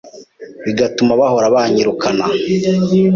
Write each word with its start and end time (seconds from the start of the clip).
bigatuma 0.65 1.11
bahora 1.21 1.47
banyirukana 1.55 2.25